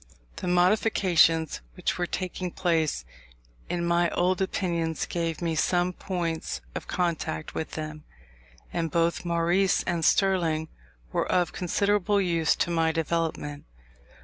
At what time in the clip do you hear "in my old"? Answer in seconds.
3.69-4.41